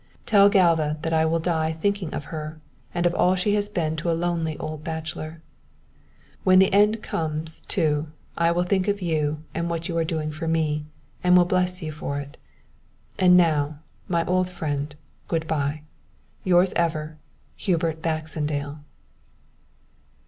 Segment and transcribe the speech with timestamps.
[0.25, 2.59] Tell Galva that I will die thinking of her
[2.91, 5.41] and of all she has been to a lonely old bachelor._
[6.43, 10.03] "When the end comes, too, I will think of you and of what you are
[10.03, 10.85] doing for me,
[11.23, 12.37] and will bless you for it.
[13.19, 13.77] "And now,
[14.07, 14.95] my old friend,
[15.27, 15.83] good bye.
[16.43, 17.19] "Yours ever,
[17.59, 18.79] _HUBERT BAXENDALE.